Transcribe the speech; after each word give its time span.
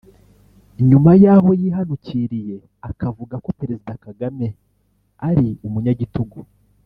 nyuma 0.89 1.11
y’aho 1.23 1.49
yihanukiriye 1.61 2.57
akavuga 2.89 3.35
ko 3.43 3.49
Perezida 3.59 3.93
Kagame 4.05 4.47
ari 5.29 5.47
umunyagitugu 5.67 6.39